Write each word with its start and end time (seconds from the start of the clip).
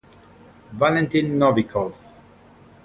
Valentin 0.79 1.27
Novikov 1.39 1.89